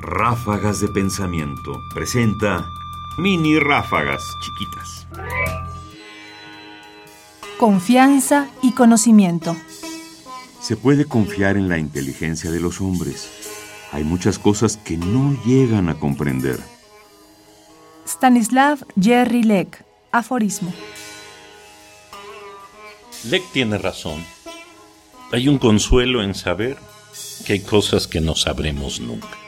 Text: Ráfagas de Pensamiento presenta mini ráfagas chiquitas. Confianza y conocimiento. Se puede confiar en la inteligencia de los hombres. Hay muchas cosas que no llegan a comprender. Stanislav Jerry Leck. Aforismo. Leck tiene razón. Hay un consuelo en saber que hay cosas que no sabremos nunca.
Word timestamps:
Ráfagas 0.00 0.80
de 0.80 0.86
Pensamiento 0.88 1.82
presenta 1.92 2.70
mini 3.18 3.58
ráfagas 3.58 4.22
chiquitas. 4.40 5.08
Confianza 7.58 8.48
y 8.62 8.72
conocimiento. 8.72 9.56
Se 10.60 10.76
puede 10.76 11.04
confiar 11.04 11.56
en 11.56 11.68
la 11.68 11.78
inteligencia 11.78 12.50
de 12.52 12.60
los 12.60 12.80
hombres. 12.80 13.28
Hay 13.90 14.04
muchas 14.04 14.38
cosas 14.38 14.76
que 14.76 14.96
no 14.96 15.36
llegan 15.44 15.88
a 15.88 15.98
comprender. 15.98 16.60
Stanislav 18.06 18.86
Jerry 19.00 19.42
Leck. 19.42 19.84
Aforismo. 20.12 20.72
Leck 23.24 23.42
tiene 23.52 23.78
razón. 23.78 24.24
Hay 25.32 25.48
un 25.48 25.58
consuelo 25.58 26.22
en 26.22 26.34
saber 26.34 26.78
que 27.44 27.54
hay 27.54 27.60
cosas 27.60 28.06
que 28.06 28.20
no 28.20 28.36
sabremos 28.36 29.00
nunca. 29.00 29.47